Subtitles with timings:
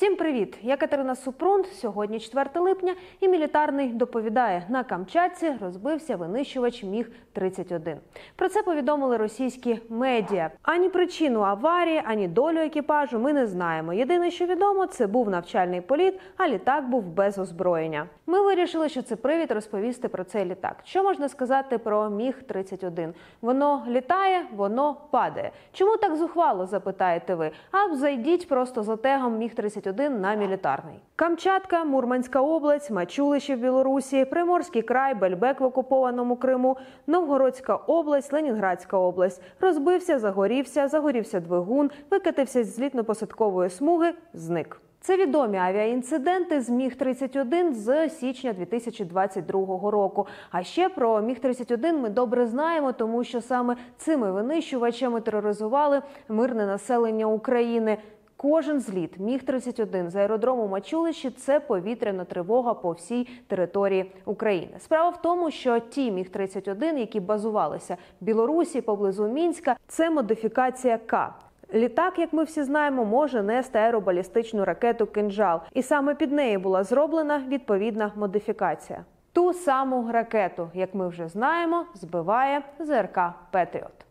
[0.00, 0.58] Всім привіт!
[0.62, 1.64] Я Катерина Супрун.
[1.72, 7.96] Сьогодні 4 липня, і мілітарний доповідає на Камчатці розбився винищувач Міг 31
[8.36, 10.50] Про це повідомили російські медіа.
[10.62, 13.92] Ані причину аварії, ані долю екіпажу ми не знаємо.
[13.92, 18.06] Єдине, що відомо, це був навчальний політ, а літак був без озброєння.
[18.26, 20.76] Ми вирішили, що це привід розповісти про цей літак.
[20.84, 25.50] Що можна сказати про Міг 31 Воно літає, воно падає.
[25.72, 26.66] Чому так зухвало?
[26.66, 27.50] Запитаєте ви?
[27.70, 31.00] А зайдіть просто за тегом Міг 31 на мілітарний.
[31.16, 36.76] Камчатка, Мурманська область, Мачулище в Білорусі, Приморський край, Бельбек в окупованому Криму,
[37.06, 39.42] Новгородська область, Ленінградська область.
[39.60, 44.80] Розбився, загорівся, загорівся двигун, викатився з злітно-посадкової смуги, зник.
[45.02, 50.26] Це відомі авіаінциденти з Міг 31 з січня 2022 року.
[50.50, 56.66] А ще про Міг 31 ми добре знаємо, тому що саме цими винищувачами тероризували мирне
[56.66, 57.98] населення України.
[58.42, 64.72] Кожен зліт міг 31 з аеродрому Мачулищі це повітряна тривога по всій території України.
[64.78, 70.98] Справа в тому, що ті міг 31 які базувалися в Білорусі поблизу мінська, це модифікація
[70.98, 71.34] К.
[71.74, 76.84] Літак, як ми всі знаємо, може нести аеробалістичну ракету «Кинжал», і саме під неї була
[76.84, 79.04] зроблена відповідна модифікація.
[79.32, 83.18] Ту саму ракету, як ми вже знаємо, збиває ЗРК
[83.50, 84.06] Петріот.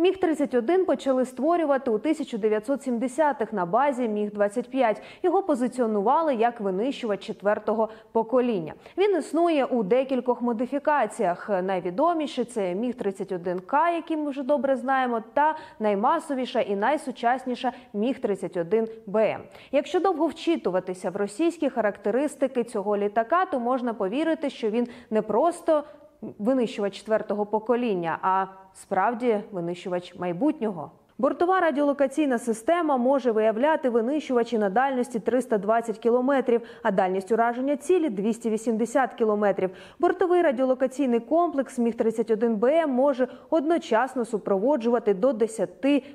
[0.00, 7.88] Міг 31 почали створювати у 1970-х на базі Міг 25 Його позиціонували як винищувач четвертого
[8.12, 8.74] покоління.
[8.98, 11.48] Він існує у декількох модифікаціях.
[11.62, 18.20] Найвідоміші це Міг 31 К, який ми вже добре знаємо, та наймасовіша і найсучасніша Міг
[18.20, 19.40] 31 БМ.
[19.72, 25.84] Якщо довго вчитуватися в російські характеристики цього літака, то можна повірити, що він не просто
[26.22, 30.90] винищувач четвертого покоління, а справді винищувач майбутнього.
[31.20, 39.14] Бортова радіолокаційна система може виявляти винищувачі на дальності 320 кілометрів, а дальність ураження цілі 280
[39.14, 39.70] кілометрів.
[39.98, 45.68] Бортовий радіолокаційний комплекс Міг 31 БМ може одночасно супроводжувати до 10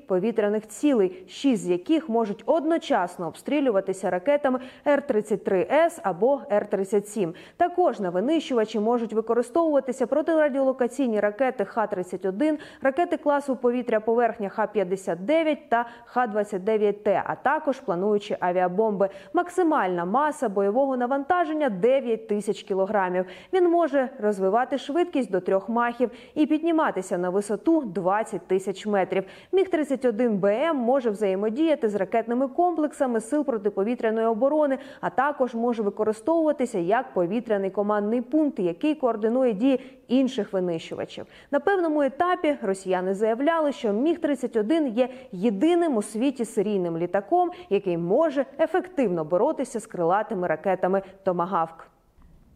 [0.08, 7.34] повітряних цілей, 6 з яких можуть одночасно обстрілюватися ракетами Р-33С або Р-37.
[7.58, 15.86] Також на винищувачі можуть використовуватися протирадіолокаційні ракети Х-31, ракети класу повітря поверхня Х-50, Х-59 та
[16.06, 19.10] Х-29Т, а також плануючі авіабомби.
[19.34, 23.26] Максимальна маса бойового навантаження 9 тисяч кілограмів.
[23.54, 29.24] Він може розвивати швидкість до трьох махів і підніматися на висоту 20 тисяч метрів.
[29.52, 36.80] Міг 31 БМ може взаємодіяти з ракетними комплексами сил протиповітряної оборони, а також може використовуватися
[36.80, 41.26] як повітряний командний пункт, який координує дії інших винищувачів.
[41.52, 47.98] На певному етапі росіяни заявляли, що міг 31 є єдиним у світі серійним літаком, який
[47.98, 51.88] може ефективно боротися з крилатими ракетами Томагавк.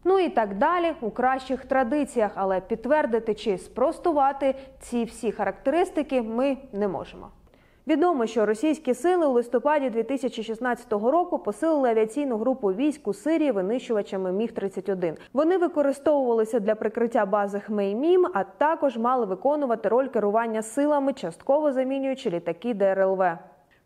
[0.04, 6.56] Ну і так далі у кращих традиціях, але підтвердити чи спростувати ці всі характеристики ми
[6.72, 7.28] не можемо.
[7.86, 14.32] Відомо, що російські сили у листопаді 2016 року посилили авіаційну групу військ у Сирії винищувачами
[14.32, 21.12] Міг 31 Вони використовувалися для прикриття бази Хмеймім, а також мали виконувати роль керування силами,
[21.12, 23.22] частково замінюючи літаки ДРЛВ.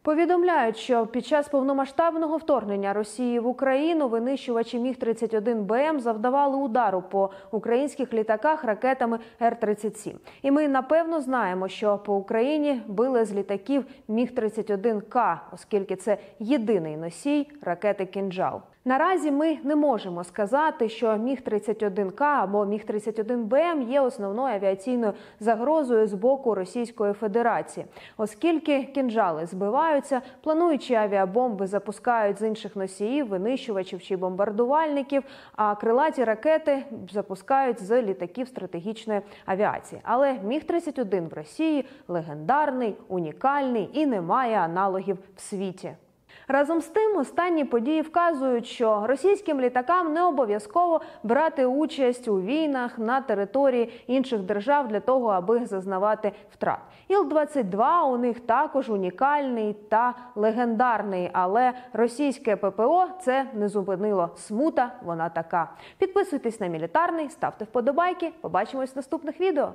[0.04, 7.02] Повідомляють, що під час повномасштабного вторгнення Росії в Україну винищувачі міг 31 БМ завдавали удару
[7.02, 10.14] по українських літаках ракетами Р-37.
[10.42, 16.18] І ми напевно знаємо, що по Україні били з літаків міг 31 К, оскільки це
[16.38, 18.60] єдиний носій ракети «Кінжал».
[18.86, 24.54] Наразі ми не можемо сказати, що міг 31 К або міг 31 БМ є основною
[24.54, 27.86] авіаційною загрозою з боку Російської Федерації,
[28.16, 35.22] оскільки кінжали збиваються, плануючі авіабомби запускають з інших носіїв, винищувачів чи бомбардувальників.
[35.56, 40.00] А крилаті ракети запускають з літаків стратегічної авіації.
[40.04, 45.94] Але міг 31 в Росії легендарний, унікальний і не має аналогів в світі.
[46.48, 52.98] Разом з тим, останні події вказують, що російським літакам не обов'язково брати участь у війнах
[52.98, 56.78] на території інших держав для того, аби зазнавати втрат.
[57.08, 64.30] Іл-22 у них також унікальний та легендарний, але російське ППО це не зупинило.
[64.36, 65.70] Смута вона така.
[65.98, 68.32] Підписуйтесь на мілітарний, ставте вподобайки.
[68.40, 69.72] Побачимось в наступних відео.